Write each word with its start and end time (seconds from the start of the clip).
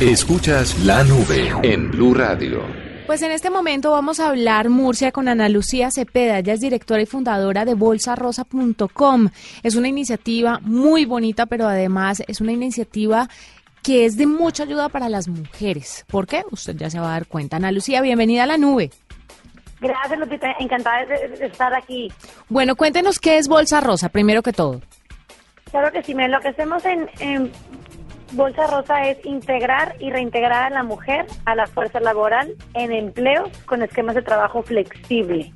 Escuchas 0.00 0.78
la 0.84 1.02
nube 1.04 1.50
en 1.62 1.90
Blue 1.90 2.12
Radio. 2.12 2.62
Pues 3.06 3.22
en 3.22 3.32
este 3.32 3.48
momento 3.48 3.92
vamos 3.92 4.20
a 4.20 4.28
hablar 4.28 4.68
Murcia 4.68 5.10
con 5.10 5.26
Ana 5.26 5.48
Lucía 5.48 5.90
Cepeda. 5.90 6.38
Ella 6.38 6.52
es 6.52 6.60
directora 6.60 7.00
y 7.00 7.06
fundadora 7.06 7.64
de 7.64 7.72
bolsarosa.com. 7.72 9.30
Es 9.62 9.74
una 9.74 9.88
iniciativa 9.88 10.58
muy 10.60 11.06
bonita, 11.06 11.46
pero 11.46 11.66
además 11.66 12.22
es 12.28 12.42
una 12.42 12.52
iniciativa 12.52 13.28
que 13.82 14.04
es 14.04 14.18
de 14.18 14.26
mucha 14.26 14.64
ayuda 14.64 14.90
para 14.90 15.08
las 15.08 15.28
mujeres. 15.28 16.04
¿Por 16.08 16.26
qué? 16.26 16.44
Usted 16.50 16.76
ya 16.76 16.90
se 16.90 17.00
va 17.00 17.08
a 17.08 17.12
dar 17.12 17.26
cuenta. 17.26 17.56
Ana 17.56 17.72
Lucía, 17.72 18.02
bienvenida 18.02 18.42
a 18.42 18.46
la 18.46 18.58
nube. 18.58 18.90
Gracias, 19.80 20.18
Lupita. 20.18 20.54
Encantada 20.58 21.06
de, 21.06 21.46
estar 21.46 21.72
aquí. 21.74 22.12
Bueno, 22.50 22.76
cuéntenos 22.76 23.18
qué 23.18 23.38
es 23.38 23.48
Bolsa 23.48 23.80
Rosa, 23.80 24.10
primero 24.10 24.42
que 24.42 24.52
todo. 24.52 24.82
Claro 25.70 25.90
que 25.90 26.02
sí, 26.02 26.14
me 26.14 26.28
lo 26.28 26.38
que 26.40 26.48
hacemos 26.48 26.84
en, 26.84 27.08
en 27.18 27.50
Bolsa 28.32 28.66
Rosa 28.66 29.08
es 29.08 29.24
integrar 29.24 29.94
y 30.00 30.10
reintegrar 30.10 30.64
a 30.64 30.70
la 30.70 30.82
mujer 30.82 31.26
a 31.44 31.54
la 31.54 31.66
fuerza 31.66 32.00
laboral 32.00 32.54
en 32.74 32.92
empleos 32.92 33.48
con 33.66 33.82
esquemas 33.82 34.14
de 34.14 34.22
trabajo 34.22 34.62
flexible. 34.62 35.52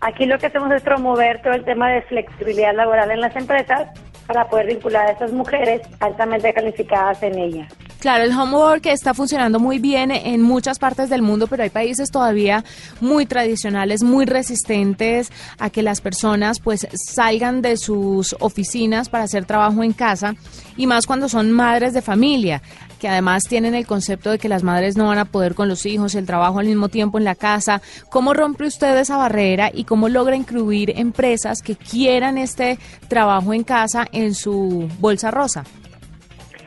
Aquí 0.00 0.26
lo 0.26 0.38
que 0.38 0.46
hacemos 0.46 0.70
es 0.72 0.82
promover 0.82 1.40
todo 1.42 1.54
el 1.54 1.64
tema 1.64 1.90
de 1.90 2.02
flexibilidad 2.02 2.74
laboral 2.74 3.10
en 3.10 3.20
las 3.20 3.34
empresas 3.36 3.88
para 4.26 4.48
poder 4.48 4.66
vincular 4.66 5.06
a 5.06 5.12
esas 5.12 5.32
mujeres 5.32 5.80
altamente 6.00 6.52
calificadas 6.52 7.22
en 7.22 7.38
ellas. 7.38 7.72
Claro, 8.02 8.24
el 8.24 8.36
homework 8.36 8.84
está 8.86 9.14
funcionando 9.14 9.60
muy 9.60 9.78
bien 9.78 10.10
en 10.10 10.42
muchas 10.42 10.80
partes 10.80 11.08
del 11.08 11.22
mundo, 11.22 11.46
pero 11.46 11.62
hay 11.62 11.70
países 11.70 12.10
todavía 12.10 12.64
muy 13.00 13.26
tradicionales, 13.26 14.02
muy 14.02 14.24
resistentes 14.24 15.30
a 15.60 15.70
que 15.70 15.84
las 15.84 16.00
personas 16.00 16.58
pues 16.58 16.88
salgan 16.94 17.62
de 17.62 17.76
sus 17.76 18.34
oficinas 18.40 19.08
para 19.08 19.22
hacer 19.22 19.44
trabajo 19.44 19.84
en 19.84 19.92
casa 19.92 20.34
y 20.76 20.88
más 20.88 21.06
cuando 21.06 21.28
son 21.28 21.52
madres 21.52 21.94
de 21.94 22.02
familia 22.02 22.60
que 22.98 23.06
además 23.06 23.44
tienen 23.44 23.76
el 23.76 23.86
concepto 23.86 24.32
de 24.32 24.40
que 24.40 24.48
las 24.48 24.64
madres 24.64 24.96
no 24.96 25.06
van 25.06 25.18
a 25.18 25.24
poder 25.24 25.54
con 25.54 25.68
los 25.68 25.86
hijos, 25.86 26.16
el 26.16 26.26
trabajo 26.26 26.58
al 26.58 26.66
mismo 26.66 26.88
tiempo 26.88 27.18
en 27.18 27.24
la 27.24 27.36
casa. 27.36 27.82
¿Cómo 28.10 28.34
rompe 28.34 28.66
usted 28.66 28.96
esa 28.98 29.16
barrera 29.16 29.70
y 29.72 29.84
cómo 29.84 30.08
logra 30.08 30.34
incluir 30.34 30.92
empresas 30.96 31.62
que 31.62 31.76
quieran 31.76 32.36
este 32.36 32.80
trabajo 33.06 33.54
en 33.54 33.62
casa 33.62 34.08
en 34.10 34.34
su 34.34 34.88
bolsa 34.98 35.30
rosa? 35.30 35.62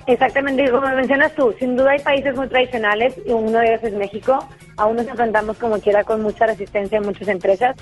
Exactamente, 0.08 0.70
como 0.70 0.88
mencionas 0.88 1.34
tú, 1.34 1.54
sin 1.58 1.76
duda 1.76 1.92
hay 1.92 2.00
países 2.00 2.36
muy 2.36 2.48
tradicionales 2.48 3.16
y 3.26 3.32
uno 3.32 3.58
de 3.58 3.70
ellos 3.70 3.84
es 3.84 3.94
México. 3.94 4.48
Aún 4.78 4.98
nos 4.98 5.08
enfrentamos 5.08 5.58
como 5.58 5.80
quiera 5.80 6.04
con 6.04 6.22
mucha 6.22 6.46
resistencia 6.46 7.00
en 7.00 7.06
muchas 7.06 7.28
empresas, 7.28 7.76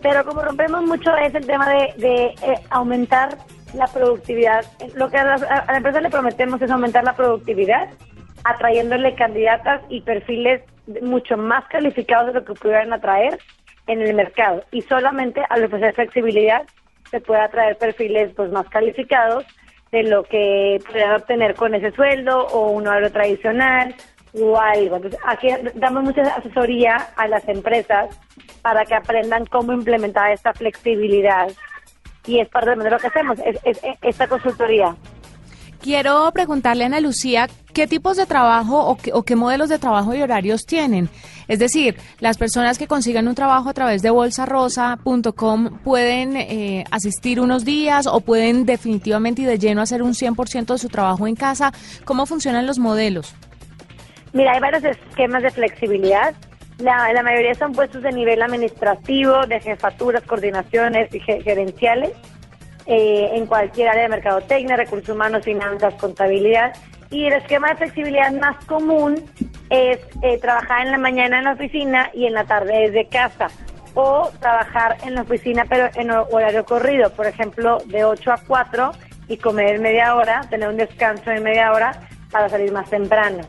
pero 0.00 0.24
como 0.24 0.40
rompemos 0.40 0.82
mucho 0.84 1.14
es 1.16 1.34
el 1.34 1.46
tema 1.46 1.68
de, 1.68 1.92
de 1.98 2.24
eh, 2.26 2.60
aumentar 2.70 3.36
la 3.74 3.86
productividad. 3.88 4.64
Lo 4.94 5.10
que 5.10 5.18
a 5.18 5.24
la, 5.24 5.34
a 5.34 5.72
la, 5.72 5.76
empresa 5.76 6.00
le 6.00 6.08
prometemos 6.08 6.62
es 6.62 6.70
aumentar 6.70 7.04
la 7.04 7.14
productividad, 7.14 7.90
atrayéndole 8.44 9.14
candidatas 9.14 9.82
y 9.90 10.00
perfiles 10.00 10.62
mucho 11.02 11.36
más 11.36 11.66
calificados 11.68 12.28
de 12.28 12.40
lo 12.40 12.44
que 12.46 12.54
pudieran 12.54 12.92
atraer 12.94 13.38
en 13.86 14.00
el 14.00 14.14
mercado. 14.14 14.64
Y 14.70 14.80
solamente 14.82 15.42
al 15.50 15.64
ofrecer 15.64 15.94
flexibilidad 15.94 16.62
se 17.10 17.20
puede 17.20 17.42
atraer 17.42 17.76
perfiles 17.76 18.32
pues 18.34 18.50
más 18.50 18.66
calificados 18.70 19.44
de 19.94 20.02
lo 20.02 20.24
que 20.24 20.80
puedan 20.90 21.14
obtener 21.14 21.54
con 21.54 21.72
ese 21.72 21.92
sueldo 21.92 22.48
o 22.48 22.70
un 22.70 22.88
horario 22.88 23.12
tradicional 23.12 23.94
o 24.32 24.58
algo. 24.58 25.00
Aquí 25.24 25.48
damos 25.76 26.02
mucha 26.02 26.22
asesoría 26.22 26.96
a 27.16 27.28
las 27.28 27.48
empresas 27.48 28.08
para 28.60 28.84
que 28.84 28.94
aprendan 28.96 29.46
cómo 29.46 29.72
implementar 29.72 30.32
esta 30.32 30.52
flexibilidad 30.52 31.48
y 32.26 32.40
es 32.40 32.48
parte 32.48 32.74
de 32.74 32.90
lo 32.90 32.98
que 32.98 33.06
hacemos, 33.06 33.38
es 33.44 33.80
esta 34.02 34.26
consultoría. 34.26 34.96
Quiero 35.80 36.28
preguntarle 36.32 36.84
a 36.84 36.86
Ana 36.86 36.98
Lucía 36.98 37.46
qué 37.72 37.86
tipos 37.86 38.16
de 38.16 38.26
trabajo 38.26 38.84
o 38.84 38.96
qué, 38.96 39.12
o 39.12 39.22
qué, 39.22 39.36
modelos 39.36 39.68
de 39.68 39.78
trabajo 39.78 40.12
y 40.14 40.22
horarios 40.22 40.64
tienen. 40.66 41.08
Es 41.48 41.58
decir, 41.58 41.96
las 42.20 42.38
personas 42.38 42.78
que 42.78 42.86
consigan 42.86 43.28
un 43.28 43.34
trabajo 43.34 43.68
a 43.68 43.74
través 43.74 44.02
de 44.02 44.10
bolsarosa.com 44.10 45.78
pueden 45.84 46.36
eh, 46.36 46.84
asistir 46.90 47.40
unos 47.40 47.64
días 47.64 48.06
o 48.06 48.20
pueden 48.20 48.66
definitivamente 48.66 49.42
y 49.42 49.44
de 49.44 49.58
lleno 49.58 49.82
hacer 49.82 50.02
un 50.02 50.12
100% 50.12 50.66
de 50.66 50.78
su 50.78 50.88
trabajo 50.88 51.26
en 51.26 51.36
casa. 51.36 51.72
¿Cómo 52.04 52.26
funcionan 52.26 52.66
los 52.66 52.78
modelos? 52.78 53.34
Mira, 54.32 54.52
hay 54.52 54.60
varios 54.60 54.84
esquemas 54.84 55.42
de 55.42 55.50
flexibilidad. 55.50 56.34
La, 56.78 57.12
la 57.12 57.22
mayoría 57.22 57.54
son 57.54 57.72
puestos 57.72 58.02
de 58.02 58.10
nivel 58.10 58.42
administrativo, 58.42 59.46
de 59.46 59.60
jefaturas, 59.60 60.24
coordinaciones 60.24 61.14
y 61.14 61.20
gerenciales 61.20 62.10
eh, 62.86 63.30
en 63.32 63.46
cualquier 63.46 63.88
área 63.88 64.02
de 64.02 64.08
mercadotecnia, 64.08 64.76
recursos 64.76 65.08
humanos, 65.08 65.44
finanzas, 65.44 65.94
contabilidad. 65.94 66.74
Y 67.10 67.26
el 67.26 67.34
esquema 67.34 67.68
de 67.68 67.76
flexibilidad 67.76 68.32
más 68.32 68.62
común 68.66 69.14
es 69.70 69.98
eh, 70.22 70.38
trabajar 70.38 70.86
en 70.86 70.92
la 70.92 70.98
mañana 70.98 71.38
en 71.38 71.44
la 71.44 71.52
oficina 71.52 72.10
y 72.12 72.26
en 72.26 72.34
la 72.34 72.44
tarde 72.44 72.90
desde 72.90 73.08
casa. 73.08 73.48
O 73.94 74.30
trabajar 74.40 74.96
en 75.04 75.14
la 75.14 75.22
oficina 75.22 75.64
pero 75.68 75.88
en 75.94 76.10
horario 76.10 76.64
corrido, 76.64 77.10
por 77.10 77.26
ejemplo, 77.26 77.78
de 77.86 78.04
8 78.04 78.32
a 78.32 78.38
4 78.46 78.92
y 79.28 79.36
comer 79.36 79.80
media 79.80 80.14
hora, 80.16 80.42
tener 80.50 80.68
un 80.68 80.76
descanso 80.76 81.30
de 81.30 81.40
media 81.40 81.72
hora 81.72 81.92
para 82.30 82.48
salir 82.48 82.72
más 82.72 82.90
temprano. 82.90 83.42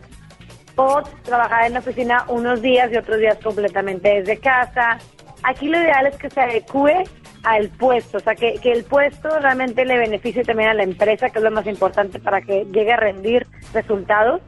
O 0.76 1.02
trabajar 1.24 1.66
en 1.66 1.74
la 1.74 1.80
oficina 1.80 2.26
unos 2.28 2.62
días 2.62 2.92
y 2.92 2.98
otros 2.98 3.20
días 3.20 3.38
completamente 3.44 4.22
desde 4.22 4.38
casa. 4.38 5.00
Aquí 5.44 5.68
lo 5.68 5.80
ideal 5.80 6.08
es 6.08 6.18
que 6.18 6.30
se 6.30 6.42
adecue 6.42 7.04
al 7.44 7.70
puesto, 7.70 8.18
o 8.18 8.20
sea, 8.20 8.34
que, 8.34 8.56
que, 8.56 8.72
el 8.72 8.84
puesto 8.84 9.30
realmente 9.40 9.86
le 9.86 10.00
beneficie 10.00 10.44
también 10.44 10.70
a 10.70 10.74
la 10.74 10.82
empresa, 10.82 11.30
que 11.30 11.38
es 11.38 11.44
lo 11.44 11.52
más 11.52 11.68
importante 11.68 12.20
para 12.20 12.42
que 12.42 12.66
llegue 12.66 12.92
a 12.92 12.98
rendir 12.98 13.46
resultados 13.72 14.42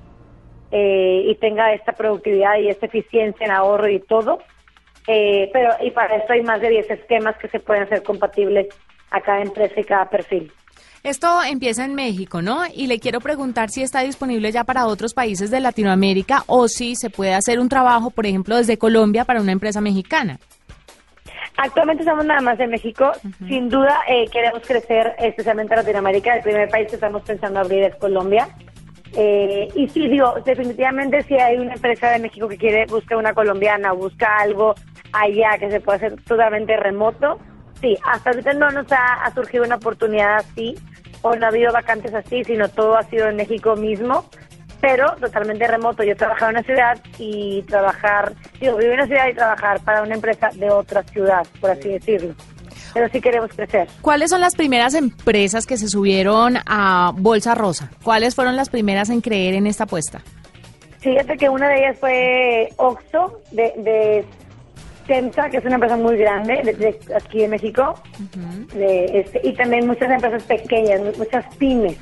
eh, 0.72 1.24
y 1.26 1.36
tenga 1.36 1.74
esta 1.74 1.94
productividad 1.94 2.58
y 2.60 2.70
esta 2.70 2.86
eficiencia 2.86 3.46
en 3.46 3.52
ahorro 3.52 3.90
y 3.90 4.00
todo. 4.00 4.40
Eh, 5.08 5.50
pero 5.54 5.72
y 5.82 5.92
para 5.92 6.18
esto 6.18 6.34
hay 6.34 6.42
más 6.42 6.60
de 6.60 6.70
10 6.70 6.92
esquemas 6.92 7.38
que 7.38 7.48
se 7.48 7.60
pueden 7.60 7.84
hacer 7.84 8.04
compatibles 8.04 8.68
a 9.12 9.22
cada 9.22 9.42
empresa 9.42 9.80
y 9.80 9.84
cada 9.84 10.10
perfil. 10.10 10.52
Esto 11.04 11.42
empieza 11.44 11.86
en 11.86 11.96
México, 11.96 12.42
¿no? 12.42 12.64
Y 12.74 12.88
le 12.88 13.00
quiero 13.00 13.22
preguntar 13.22 13.70
si 13.70 13.82
está 13.82 14.02
disponible 14.02 14.52
ya 14.52 14.66
para 14.66 14.88
otros 14.88 15.14
países 15.14 15.50
de 15.52 15.62
Latinoamérica 15.62 16.44
o 16.48 16.68
si 16.68 16.96
se 16.96 17.10
puede 17.10 17.34
hacer 17.34 17.60
un 17.60 17.70
trabajo, 17.70 18.10
por 18.10 18.26
ejemplo, 18.26 18.58
desde 18.58 18.78
Colombia 18.78 19.24
para 19.24 19.40
una 19.40 19.54
empresa 19.54 19.80
mexicana. 19.80 20.40
Actualmente 21.56 22.04
estamos 22.04 22.26
nada 22.26 22.42
más 22.42 22.60
en 22.60 22.70
México. 22.72 23.12
Uh 23.24 23.28
-huh. 23.28 23.48
Sin 23.48 23.70
duda 23.70 24.00
eh, 24.08 24.26
queremos 24.32 24.62
crecer 24.68 25.16
especialmente 25.18 25.74
en 25.74 25.80
Latinoamérica. 25.80 26.36
El 26.36 26.44
primer 26.44 26.70
país 26.70 26.88
que 26.90 26.96
estamos 26.96 27.22
pensando 27.24 27.60
abrir 27.60 27.84
es 27.84 27.96
Colombia. 27.96 28.50
Eh, 29.20 29.68
y 29.74 29.90
sí, 29.90 30.08
digo, 30.08 30.36
definitivamente 30.46 31.24
si 31.24 31.34
hay 31.36 31.58
una 31.58 31.74
empresa 31.74 32.12
de 32.12 32.20
México 32.20 32.48
que 32.48 32.58
quiere, 32.58 32.86
busca 32.86 33.18
una 33.18 33.34
colombiana, 33.34 33.92
busca 33.92 34.38
algo 34.38 34.76
allá 35.12 35.58
que 35.58 35.72
se 35.72 35.82
pueda 35.82 35.98
hacer 35.98 36.22
totalmente 36.22 36.78
remoto, 36.78 37.40
sí, 37.82 37.98
hasta 38.06 38.30
ahorita 38.30 38.54
no 38.54 38.70
nos 38.70 38.92
ha, 38.92 39.24
ha 39.24 39.34
surgido 39.34 39.64
una 39.64 39.78
oportunidad 39.78 40.38
así, 40.38 40.76
o 41.24 41.36
no 41.36 41.48
ha 41.48 41.50
habido 41.50 41.74
vacantes 41.74 42.14
así, 42.14 42.44
sino 42.44 42.70
todo 42.70 42.96
ha 42.96 43.04
sido 43.04 43.28
en 43.28 43.38
México 43.38 43.76
mismo 43.76 44.24
pero 44.80 45.16
totalmente 45.20 45.68
remoto. 45.68 46.04
Yo 46.04 46.16
trabajaba 46.16 46.52
en 46.52 46.58
una 46.58 46.64
ciudad 46.64 47.00
y 47.18 47.62
trabajar, 47.64 48.34
digo, 48.60 48.78
vivir 48.78 48.94
en 48.94 49.00
una 49.00 49.08
ciudad 49.08 49.28
y 49.28 49.34
trabajar 49.34 49.80
para 49.82 50.04
una 50.04 50.16
empresa 50.16 50.50
de 50.54 50.70
otra 50.70 51.04
ciudad, 51.04 51.46
por 51.60 51.72
así 51.72 51.90
decirlo. 51.90 52.36
Pero 52.98 53.10
sí 53.12 53.22
queremos 53.22 53.52
crecer. 53.56 53.88
¿Cuáles 54.02 54.32
son 54.32 54.42
las 54.42 54.56
primeras 54.56 54.96
empresas 54.96 55.68
que 55.68 55.78
se 55.78 55.88
subieron 55.88 56.58
a 56.66 57.12
Bolsa 57.16 57.54
Rosa? 57.54 57.92
¿Cuáles 58.04 58.34
fueron 58.34 58.56
las 58.56 58.70
primeras 58.70 59.12
en 59.12 59.22
creer 59.22 59.54
en 59.54 59.68
esta 59.68 59.84
apuesta? 59.84 60.24
Fíjate 60.98 61.38
que 61.38 61.48
una 61.48 61.70
de 61.70 61.78
ellas 61.78 61.98
fue 62.00 62.70
Oxxo, 62.78 63.40
de, 63.52 63.72
de 63.78 64.26
Temsa, 65.06 65.48
que 65.52 65.58
es 65.58 65.66
una 65.66 65.76
empresa 65.76 65.96
muy 65.96 66.18
grande 66.18 66.60
de, 66.64 66.74
de 66.74 67.00
aquí 67.16 67.44
en 67.44 67.52
México, 67.52 67.94
uh 68.20 68.24
-huh. 68.24 68.68
de, 68.74 69.20
este, 69.20 69.42
y 69.44 69.54
también 69.54 69.86
muchas 69.86 70.10
empresas 70.10 70.42
pequeñas, 70.42 71.00
muchas 71.20 71.46
pymes. 71.58 71.98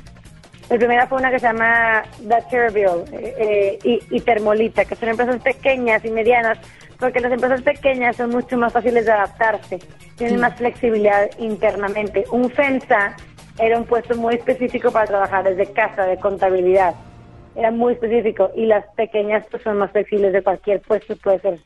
La 0.70 0.78
primera 0.78 1.06
fue 1.06 1.18
una 1.18 1.30
que 1.30 1.38
se 1.38 1.46
llama 1.46 2.04
Dutcherville 2.20 3.04
eh, 3.12 3.78
y, 3.84 4.00
y, 4.10 4.20
Termolita, 4.22 4.86
que 4.86 4.96
son 4.96 5.10
empresas 5.10 5.42
pequeñas 5.42 6.02
y 6.06 6.10
medianas, 6.10 6.56
porque 6.98 7.20
las 7.20 7.32
empresas 7.32 7.62
pequeñas 7.62 8.16
son 8.16 8.30
mucho 8.30 8.56
más 8.56 8.72
fáciles 8.72 9.06
de 9.06 9.12
adaptarse, 9.12 9.78
tienen 10.16 10.36
sí. 10.36 10.40
más 10.40 10.56
flexibilidad 10.56 11.30
internamente. 11.38 12.24
Un 12.30 12.50
FENSA 12.50 13.16
era 13.58 13.78
un 13.78 13.84
puesto 13.84 14.14
muy 14.16 14.34
específico 14.34 14.90
para 14.90 15.06
trabajar 15.06 15.44
desde 15.44 15.72
casa, 15.72 16.04
de 16.04 16.18
contabilidad. 16.18 16.94
era 17.54 17.70
muy 17.70 17.94
específico 17.94 18.50
y 18.54 18.66
las 18.66 18.84
pequeñas 18.96 19.46
pues 19.50 19.62
son 19.62 19.78
más 19.78 19.90
flexibles 19.90 20.32
de 20.32 20.42
cualquier 20.42 20.80
puesto 20.80 21.16
puede 21.16 21.40
ser 21.40 21.58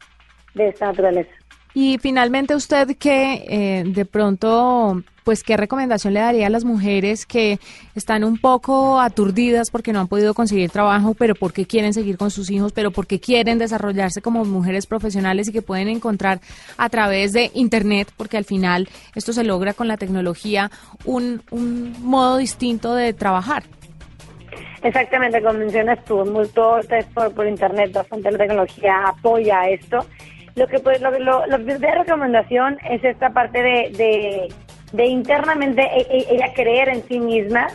de 0.55 0.69
esta 0.69 0.87
naturaleza. 0.87 1.40
Y 1.75 1.99
finalmente 1.99 2.55
usted 2.55 2.97
que 2.97 3.45
eh, 3.49 3.85
de 3.87 4.05
pronto, 4.05 5.03
pues 5.23 5.45
qué 5.45 5.57
recomendación 5.57 6.15
le 6.15 6.21
daría 6.21 6.49
a 6.49 6.51
las 6.51 6.65
mujeres 6.65 7.27
que 7.27 7.61
están 7.95 8.25
un 8.25 8.39
poco 8.39 9.01
aturdidas 9.01 9.71
porque 9.71 9.93
no 9.93 10.01
han 10.01 10.09
podido 10.09 10.35
conseguir 10.35 10.71
trabajo, 10.71 11.15
pero 11.15 11.37
porque 11.37 11.67
quieren 11.67 11.95
seguir 11.95 12.17
con 12.19 12.33
sus 12.33 12.51
hijos, 12.51 12.73
pero 12.73 12.91
porque 12.91 13.21
quieren 13.21 13.59
desarrollarse 13.59 14.21
como 14.21 14.45
mujeres 14.45 14.87
profesionales 14.87 15.49
y 15.49 15.53
que 15.53 15.63
pueden 15.63 15.89
encontrar 15.89 16.41
a 16.77 16.89
través 16.89 17.33
de 17.33 17.53
Internet, 17.55 18.13
porque 18.17 18.37
al 18.37 18.45
final 18.45 18.89
esto 19.15 19.33
se 19.33 19.45
logra 19.45 19.73
con 19.73 19.87
la 19.87 19.97
tecnología, 19.97 20.73
un, 21.05 21.43
un 21.53 21.95
modo 22.01 22.39
distinto 22.39 22.97
de 22.97 23.13
trabajar. 23.13 23.63
Exactamente, 24.83 25.41
como 25.43 25.59
mencionas 25.59 26.03
tú, 26.05 26.25
mucho 26.25 26.81
por, 27.15 27.33
por 27.33 27.47
Internet, 27.47 27.93
bastante 27.93 28.33
la 28.33 28.39
tecnología 28.39 29.05
apoya 29.07 29.69
esto 29.69 30.05
lo 30.55 30.67
que 30.67 30.79
pues 30.79 31.01
lo, 31.01 31.11
lo, 31.19 31.47
lo 31.47 31.59
de 31.59 31.95
recomendación 31.95 32.79
es 32.89 33.03
esta 33.05 33.31
parte 33.31 33.63
de, 33.63 34.49
de, 34.93 35.07
internamente 35.07 35.83
e, 35.83 36.01
e, 36.01 36.35
ella 36.35 36.53
creer 36.55 36.89
en 36.89 37.07
sí 37.07 37.21
misma 37.21 37.69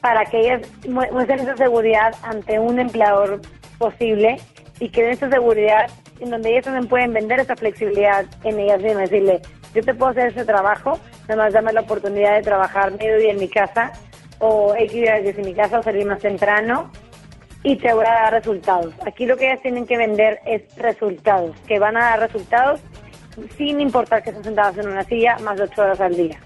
para 0.00 0.24
que 0.26 0.40
ellas 0.40 0.62
muestren 0.88 1.40
esa 1.40 1.56
seguridad 1.56 2.14
ante 2.22 2.58
un 2.58 2.78
empleador 2.78 3.40
posible 3.78 4.36
y 4.80 4.88
que 4.88 5.02
den 5.02 5.12
esa 5.12 5.30
seguridad 5.30 5.86
en 6.20 6.30
donde 6.30 6.50
ellas 6.50 6.64
también 6.64 6.88
pueden 6.88 7.12
vender 7.12 7.40
esa 7.40 7.56
flexibilidad 7.56 8.26
en 8.44 8.58
ellas 8.58 8.82
mismas, 8.82 9.10
decirle, 9.10 9.40
yo 9.74 9.82
te 9.82 9.94
puedo 9.94 10.12
hacer 10.12 10.28
ese 10.28 10.44
trabajo, 10.44 10.98
nada 11.28 11.44
más 11.44 11.52
dame 11.52 11.72
la 11.72 11.80
oportunidad 11.80 12.34
de 12.36 12.42
trabajar 12.42 12.92
medio 12.92 13.16
día 13.18 13.32
en 13.32 13.38
mi 13.38 13.48
casa 13.48 13.92
o 14.38 14.74
X 14.74 14.92
días 14.92 15.24
desde 15.24 15.42
mi 15.42 15.54
casa 15.54 15.78
o 15.78 15.82
salir 15.82 16.06
más 16.06 16.20
temprano 16.20 16.90
y 17.64 17.76
te 17.76 17.92
voy 17.92 18.04
a 18.06 18.12
dar 18.12 18.32
resultados. 18.34 18.94
Aquí 19.04 19.26
lo 19.26 19.36
que 19.36 19.46
ellas 19.46 19.62
tienen 19.62 19.86
que 19.86 19.96
vender 19.96 20.38
es 20.46 20.62
resultados, 20.76 21.56
que 21.66 21.78
van 21.80 21.96
a 21.96 22.10
dar 22.10 22.20
resultados 22.20 22.80
sin 23.56 23.80
importar 23.80 24.22
que 24.22 24.30
estén 24.30 24.44
sentadas 24.44 24.78
en 24.78 24.88
una 24.88 25.02
silla 25.02 25.36
más 25.42 25.56
de 25.56 25.64
ocho 25.64 25.82
horas 25.82 26.00
al 26.00 26.14
día. 26.14 26.38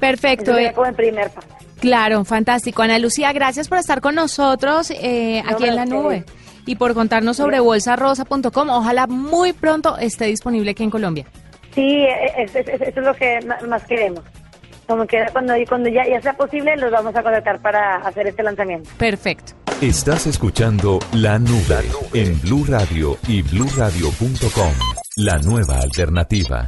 Perfecto. 0.00 0.56
Eso 0.56 0.74
como 0.74 0.86
el 0.86 0.94
primer 0.94 1.30
paso. 1.30 1.48
Claro, 1.80 2.24
fantástico. 2.24 2.82
Ana 2.82 2.98
Lucía, 2.98 3.32
gracias 3.32 3.68
por 3.68 3.78
estar 3.78 4.00
con 4.00 4.14
nosotros 4.14 4.90
eh, 4.90 5.42
aquí 5.46 5.64
en 5.66 5.76
la 5.76 5.84
nube 5.84 6.24
y 6.66 6.76
por 6.76 6.94
contarnos 6.94 7.36
sobre 7.36 7.60
bolsarosa.com. 7.60 8.70
Ojalá 8.70 9.06
muy 9.06 9.52
pronto 9.52 9.96
esté 9.98 10.24
disponible 10.24 10.72
aquí 10.72 10.82
en 10.82 10.90
Colombia. 10.90 11.26
Sí, 11.74 12.06
eso 12.36 12.58
es, 12.58 12.96
lo 12.96 13.14
que 13.14 13.38
más 13.68 13.84
queremos. 13.84 14.24
Como 14.88 15.06
que 15.06 15.24
cuando, 15.32 15.54
cuando 15.68 15.90
ya, 15.90 16.08
ya 16.08 16.20
sea 16.20 16.32
posible, 16.32 16.76
los 16.76 16.90
vamos 16.90 17.14
a 17.14 17.22
contactar 17.22 17.60
para 17.60 17.96
hacer 17.96 18.26
este 18.26 18.42
lanzamiento. 18.42 18.88
Perfecto. 18.98 19.57
Estás 19.80 20.26
escuchando 20.26 20.98
La 21.12 21.38
Nube 21.38 21.88
en 22.12 22.40
Blue 22.40 22.64
Radio 22.66 23.16
y 23.28 23.42
BlueRadio.com, 23.42 24.72
la 25.18 25.38
nueva 25.38 25.78
alternativa. 25.78 26.66